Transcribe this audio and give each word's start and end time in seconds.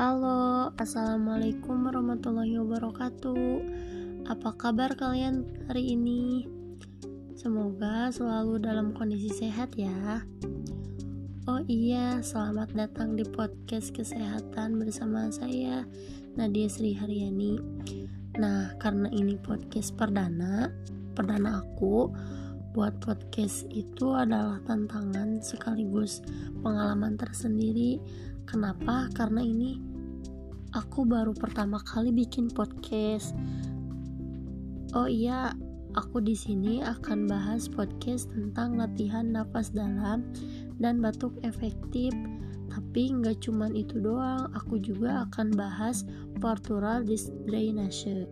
Assalamualaikum 0.00 1.84
warahmatullahi 1.84 2.56
wabarakatuh. 2.56 3.60
Apa 4.32 4.56
kabar 4.56 4.96
kalian 4.96 5.44
hari 5.68 5.92
ini? 5.92 6.48
Semoga 7.36 8.08
selalu 8.08 8.64
dalam 8.64 8.96
kondisi 8.96 9.28
sehat 9.28 9.76
ya. 9.76 10.24
Oh 11.44 11.60
iya, 11.68 12.16
selamat 12.24 12.72
datang 12.72 13.12
di 13.12 13.28
podcast 13.28 13.92
kesehatan 13.92 14.80
bersama 14.80 15.28
saya 15.28 15.84
Nadia 16.32 16.72
Sri 16.72 16.96
Haryani. 16.96 17.60
Nah, 18.40 18.72
karena 18.80 19.12
ini 19.12 19.36
podcast 19.36 19.92
perdana, 20.00 20.72
perdana 21.12 21.60
aku 21.60 22.08
buat 22.72 23.04
podcast 23.04 23.68
itu 23.68 24.16
adalah 24.16 24.64
tantangan 24.64 25.44
sekaligus 25.44 26.24
pengalaman 26.64 27.20
tersendiri. 27.20 28.00
Kenapa? 28.48 29.06
Karena 29.12 29.44
ini 29.44 29.89
aku 30.90 31.06
baru 31.06 31.30
pertama 31.30 31.78
kali 31.86 32.10
bikin 32.10 32.50
podcast. 32.50 33.30
Oh 34.90 35.06
iya, 35.06 35.54
aku 35.94 36.18
di 36.18 36.34
sini 36.34 36.82
akan 36.82 37.30
bahas 37.30 37.70
podcast 37.70 38.26
tentang 38.34 38.74
latihan 38.74 39.22
nafas 39.30 39.70
dalam 39.70 40.26
dan 40.82 40.98
batuk 40.98 41.38
efektif. 41.46 42.10
Tapi 42.74 43.22
nggak 43.22 43.38
cuman 43.38 43.78
itu 43.78 44.02
doang, 44.02 44.50
aku 44.50 44.82
juga 44.82 45.30
akan 45.30 45.54
bahas 45.54 46.02
portural 46.42 47.06
drainage. 47.46 48.26